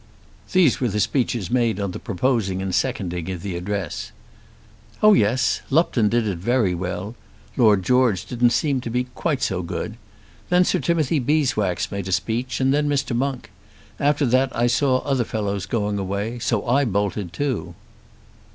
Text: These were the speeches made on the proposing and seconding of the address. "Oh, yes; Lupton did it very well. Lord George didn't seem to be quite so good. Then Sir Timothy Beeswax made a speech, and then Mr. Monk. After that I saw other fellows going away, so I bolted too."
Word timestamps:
These 0.51 0.81
were 0.81 0.87
the 0.87 0.99
speeches 0.99 1.51
made 1.51 1.79
on 1.79 1.91
the 1.91 1.99
proposing 1.99 2.59
and 2.59 2.73
seconding 2.73 3.29
of 3.29 3.43
the 3.43 3.55
address. 3.55 4.11
"Oh, 5.03 5.13
yes; 5.13 5.61
Lupton 5.69 6.09
did 6.09 6.25
it 6.25 6.39
very 6.39 6.73
well. 6.73 7.13
Lord 7.55 7.83
George 7.83 8.25
didn't 8.25 8.49
seem 8.49 8.81
to 8.81 8.89
be 8.89 9.03
quite 9.13 9.43
so 9.43 9.61
good. 9.61 9.97
Then 10.49 10.63
Sir 10.65 10.79
Timothy 10.79 11.19
Beeswax 11.19 11.91
made 11.91 12.07
a 12.07 12.11
speech, 12.11 12.59
and 12.59 12.73
then 12.73 12.89
Mr. 12.89 13.15
Monk. 13.15 13.51
After 13.99 14.25
that 14.25 14.49
I 14.57 14.65
saw 14.65 15.03
other 15.03 15.23
fellows 15.23 15.67
going 15.67 15.99
away, 15.99 16.39
so 16.39 16.65
I 16.67 16.83
bolted 16.83 17.31
too." 17.31 17.75